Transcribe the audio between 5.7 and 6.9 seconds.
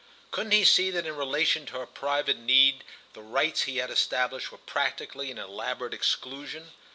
exclusion?